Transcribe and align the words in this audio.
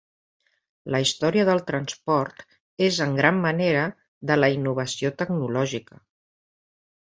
La 0.93 1.01
història 1.01 1.43
del 1.49 1.59
transport 1.67 2.41
és 2.87 2.97
en 3.05 3.13
gran 3.19 3.37
manera 3.45 3.85
de 4.33 4.39
la 4.41 4.51
innovació 4.57 5.13
tecnològica. 5.21 6.01